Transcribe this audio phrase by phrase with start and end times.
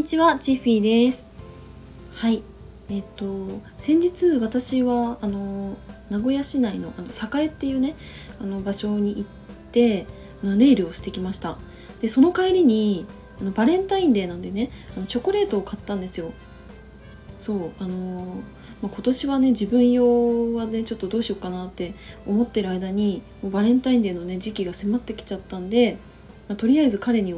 [0.00, 1.28] にちは、チッフィーです。
[2.14, 2.42] はい。
[2.88, 5.76] えっと、先日私は、あの、
[6.08, 7.94] 名古屋市内の、あの、栄っていうね、
[8.40, 9.24] あの、場所に行っ
[9.72, 10.06] て、
[10.42, 11.58] あのネイルをしてきました。
[12.00, 13.04] で、その帰りに、
[13.42, 16.32] あの、バレンタインデーなんでね、あのチョコレートを買ったんですよ。
[17.38, 18.36] そう、あの、
[18.80, 21.92] まあ、今年はね、自分用はね、ちょっとどうしようかなって
[22.26, 25.98] 思ってる間に、もうバレンタインデーのね、時期が迫ってきちゃったんで、
[26.48, 27.34] まあ、とりあえず彼に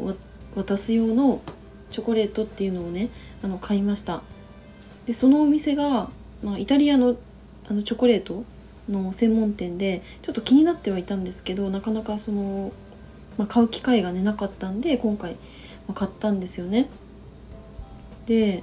[0.54, 1.42] 渡す用の
[1.92, 3.08] チョコレートっていうのをね
[3.42, 4.22] あの買いました。
[5.06, 6.10] でそのお店が、
[6.42, 7.16] まあ、イタリアの
[7.68, 8.44] あのチョコレート
[8.88, 12.72] の専門店でちょっと気になってはいたんですけどなかなかその、
[13.38, 15.38] まあ、買う機会がねなかったんで今回、ま
[15.90, 16.88] あ、買ったんですよね。
[18.26, 18.62] で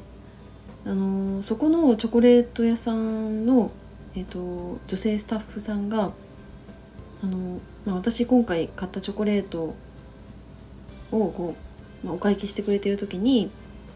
[0.86, 3.72] あのーそこのチョコレート屋さんの、
[4.16, 6.12] えっと女性スタッフさんが
[7.24, 9.76] あの、まあ、私今回買ったチョコレートを
[11.12, 11.69] こう、
[12.04, 13.50] まあ、お会計してくれてる時に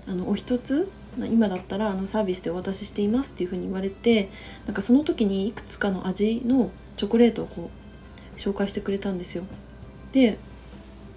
[0.07, 4.29] あのお一つま今だったらあのサービスでお渡ししていますっていうふうに言われて
[4.65, 7.69] なんかその時にいくつかの味のチョコレートをこ
[8.35, 9.43] う紹介してくれたんですよ。
[10.11, 10.37] で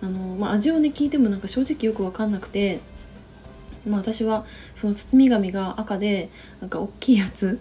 [0.03, 2.81] あの、まあ、味をね聞いてもなんか正直よく分かんなくて、
[3.87, 7.59] まあ、私はその包み紙が赤でなんか大きいやつ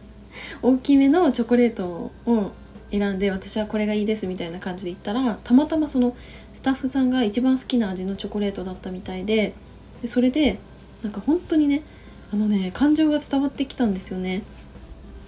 [0.62, 2.52] 大きめのチョコレートを
[2.91, 6.16] 選んで私はこれがいいですみたいな感じで言ったらたまたまその
[6.53, 9.53] スタッフさんが一番好きな味のチョコレートだったみたいで
[10.02, 10.59] でそれで
[11.02, 11.83] なんか本当にね
[12.31, 14.44] あのね感情が伝わってきたんですよね。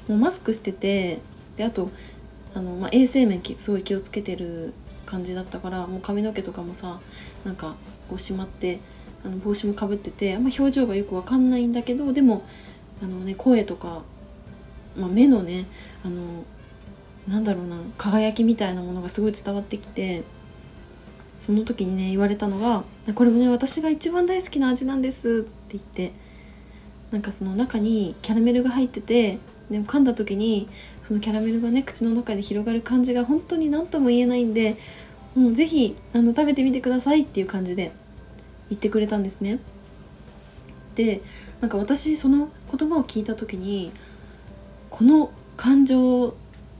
[0.07, 1.19] もうマスクしてて
[1.57, 1.89] であと
[2.53, 4.73] あの、まあ、衛生面すごい気をつけてる
[5.05, 6.99] 感じだったからもう髪の毛とかもさ
[7.43, 7.75] なんか
[8.09, 8.79] こうしまって
[9.25, 12.43] あの帽子もかぶっててあんま表情がよくわかんないんだけどでも
[13.01, 14.03] あの、ね、声とか、
[14.97, 15.65] まあ、目のね
[16.05, 16.43] あの
[17.27, 20.23] なんだろうな輝きみたいなものがすごい伝わってきて
[21.39, 26.13] その時にね言われたのが「これもね私が一番大好きな味なんです」って言って
[27.11, 30.67] なんかその中にキャラメルが入っててでも噛んだ時に
[31.03, 34.77] そのキャラメルがね口の中で広がる感じが本当に何とも言えないんで
[35.35, 37.91] もうぜひあの食べてみてくださいっていう感じで
[38.69, 39.59] 言ってくれたんですね。
[40.95, 41.21] で
[41.61, 43.91] なんか私その言葉を聞いた時に
[44.89, 46.33] この感情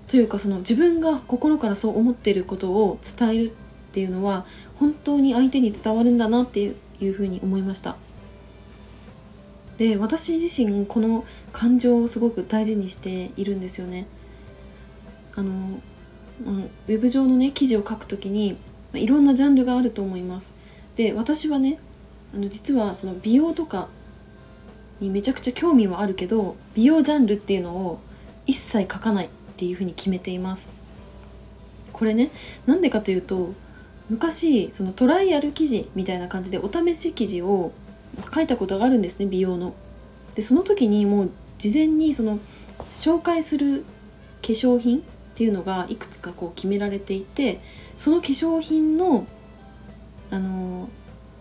[0.08, 3.52] というかその自分が心からそう思っていることを伝えるっ
[3.92, 4.46] ていうのは
[4.76, 7.96] 本当に相手に伝わるんだなっていういうふうに思いました。
[9.78, 14.08] で私自身この感情をすごく大事にしているんですよね。
[15.36, 15.52] あの、
[16.46, 18.58] うん、ウェブ上のね記事を書くときにま
[18.96, 20.54] あいろんなジャンルがあると思います。
[20.96, 21.78] で私はね
[22.34, 23.88] あの実はその美容とか
[25.00, 28.00] にめちゃくちゃ興味はあるけど美容ジャンルっていうのを
[28.48, 29.30] 一切書かない。
[29.58, 30.72] っていうふうに決めています
[31.92, 32.30] これね
[32.68, 33.54] なんでかというと
[34.08, 37.72] 昔そのトライアル記事みたいな感じでお試し記事を
[38.34, 39.74] 書いたことがあるんですね美容の。
[40.36, 42.40] でその時にもう事前にその
[42.94, 43.84] 紹介する
[44.44, 45.02] 化粧品っ
[45.34, 47.60] ていうのがいくつかこう決められていて
[47.98, 49.26] その化粧品の
[50.30, 50.90] あの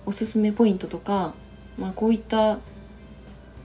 [0.06, 1.34] おすすめポイントとか、
[1.76, 2.58] まあ、こういった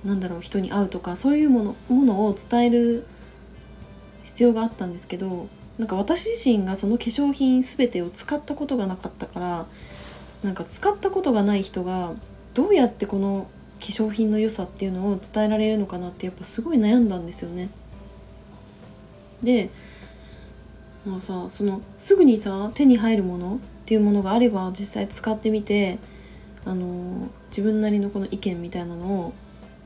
[0.04, 3.06] なんだろう人に合うとかそういうものものを伝える
[4.32, 5.48] 必要があったんですけど
[5.78, 9.66] なんか私自身がその化粧品全てを使ったことがなかったから
[10.42, 12.14] なんか使ったことがない人が
[12.54, 13.48] どうやってこの
[13.80, 17.70] 化粧品の良さっていうのを伝えられるのかなってやっぱすごい悩んだんですよね。
[19.44, 19.70] で
[21.06, 25.98] まあさそのすぐにさ手に入るものっていうものがあれば実際使ってみて
[26.64, 29.34] あの自分なりのこの意見みたいなのを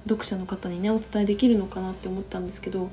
[0.04, 2.92] 読者の方にねお伝えできるのかなって思ったんですけど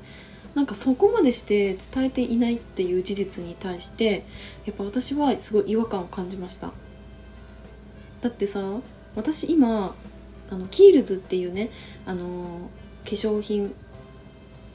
[0.55, 4.23] なんかそこまでして伝えていないっていう事実に対して
[4.65, 6.71] やっぱ私はすごい違和感を感じました。
[8.21, 8.61] だってさ
[9.15, 9.95] 私今
[10.49, 11.69] あのキールズっていうね
[12.05, 12.69] あの
[13.03, 13.73] 化粧品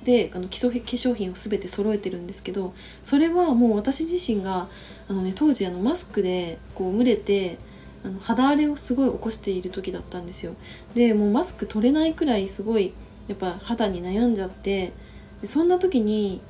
[0.05, 4.69] であの基礎化粧品を全て揃えてるんですけどそれはもう私自身が
[5.09, 7.59] あの、ね、当時あのマスクでこう蒸れて
[8.05, 10.55] あの肌荒れをすごい起こしている時だったんですよ。
[10.95, 12.93] でもうマスク取れないくらいすごい
[13.27, 14.93] やっぱ肌に悩んじゃって
[15.41, 16.41] でそんな時に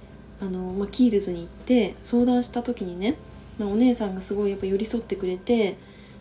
[0.40, 3.16] あの、まあ、キールズに行って相談した時にね、
[3.58, 5.76] まあ、お姉さんがすごいやっぱ寄り添ってくれて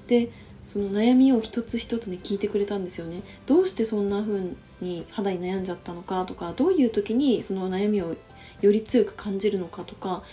[0.08, 0.30] で
[0.66, 3.22] その悩みを一つ一つね聞いてくれたんですよね。
[3.46, 4.42] どうしてそんな風
[4.82, 8.16] に肌に悩んじゃったのかとかどういう時にその悩みを
[8.62, 10.24] より強く感じるのかとか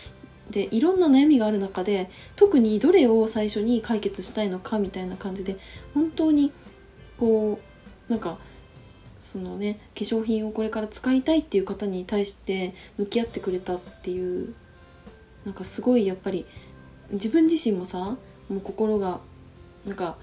[0.50, 5.56] でいろんな悩みがある中で特にどれを最初に解決したいのかみたいな感じで
[5.94, 6.52] 本当に
[7.18, 7.60] こ
[8.08, 8.38] うなんか
[9.24, 14.52] そのね化粧品をこれから使いたいっていう方に対して向き合ってくれたっていう
[15.46, 16.44] なんかすごいやっぱり
[17.10, 18.18] 自分自身もさも
[18.50, 19.20] う心が
[19.86, 20.18] なんか、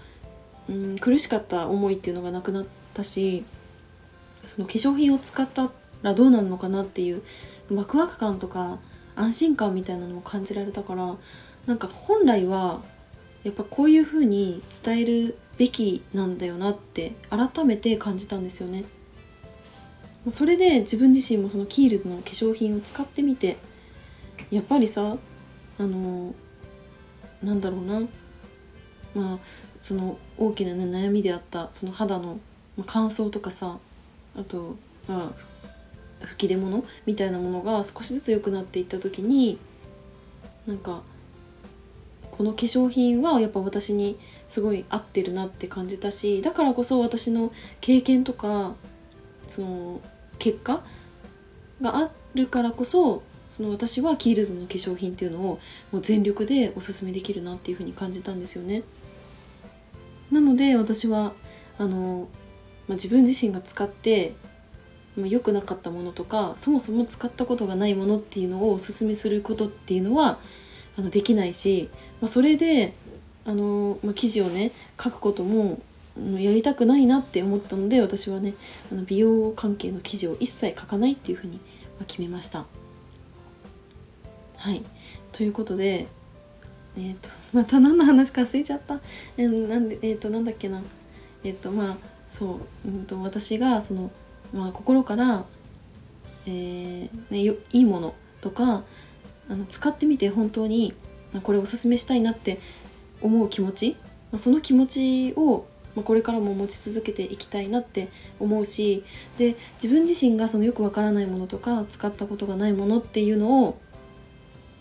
[0.70, 3.44] うん、苦しかった思いっていうのがなくなったし
[4.46, 5.72] その化粧品を使った
[6.04, 7.24] らどうなるのかなっていう
[7.72, 8.78] ワクワク感とか
[9.16, 11.16] 安心感みたいなのも感じられたから
[11.66, 12.82] なんか本来は
[13.44, 18.84] やっぱこういう風に伝えるべきなんだよなって改めて感じたんですよね。
[20.32, 23.58] それで自分自身もそのキールズの化粧品を使ってみて
[24.50, 25.18] やっぱりさ
[25.78, 26.34] あの
[27.44, 28.02] なんだろうな
[29.14, 29.40] まあ
[29.84, 32.40] その大きな、ね、悩みであったその肌の
[32.88, 33.78] 乾燥とかさ
[34.36, 35.32] あとま
[36.22, 39.60] あ吹き出物みたいなものが少しずつ良くなっていった時に
[40.66, 41.04] なんか
[42.32, 44.18] この化粧品はやっぱ私に
[44.48, 47.52] すごい合ってるなって感じたしだからこそ私の
[47.82, 48.74] 経験とか
[49.48, 50.02] その
[50.40, 50.82] 結果
[51.82, 55.60] があるからこそその私はキールズの化粧品っていうのを
[55.92, 58.84] もう全力でおすすめできるなっていうふうに感じたんですよね。
[60.32, 61.34] なので私は
[61.78, 62.30] あの、
[62.88, 64.34] まあ、自分自身が使って
[65.18, 70.40] まあ、良くなかったものとかそもそも使ったことがないものっていうのをおすすめすることっていうのは
[71.02, 71.90] あのできないし、
[72.22, 72.94] まあ、それで
[73.44, 74.72] あの、まあ、記事をね
[75.02, 75.82] 書くことも
[76.38, 78.54] やりたくないなって思ったので私はね
[78.92, 81.60] あの美容関係の記事を一切書かないっていうふうに
[82.08, 82.66] 決めました。
[84.58, 84.84] はい
[85.32, 86.08] ということで
[86.96, 89.00] えっ、ー、とまた何の話か忘れちゃった。
[89.38, 90.82] えー、なんでえっ、ー、となんだっけな
[91.44, 91.98] えっ、とまあ
[92.28, 94.10] そう、うんと、私がその、
[94.54, 95.46] まあ、心から、
[96.48, 98.84] えね、いいものとか
[99.52, 100.94] あの使ってみて本当に
[101.44, 102.60] これおすすめしたいなって
[103.22, 103.98] 思う気持ち
[104.38, 105.66] その気持ちを
[106.06, 108.08] これからも持ち続けていきたいなって
[108.40, 109.04] 思うし
[109.38, 113.78] で自分自身がそのよくわからないものとか使ったことがないものっていうのを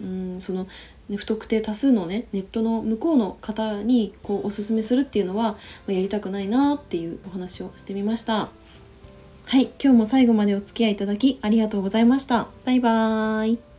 [0.00, 0.68] うんその、
[1.08, 5.56] ね、不特定多数のねネットの向こうの方にこうおすすめするっていうのは、
[5.88, 8.48] ま、やりたくないなっていうお話をしてみました。
[9.46, 12.46] はい今日も最後までお付き合いいただきありがとうございました。
[12.64, 13.69] バイバーイ。